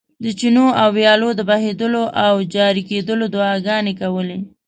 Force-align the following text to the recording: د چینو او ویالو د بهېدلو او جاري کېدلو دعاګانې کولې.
د 0.23 0.25
چینو 0.39 0.65
او 0.81 0.89
ویالو 0.97 1.29
د 1.35 1.41
بهېدلو 1.49 2.03
او 2.25 2.33
جاري 2.53 2.83
کېدلو 2.89 3.25
دعاګانې 3.35 3.93
کولې. 4.01 4.39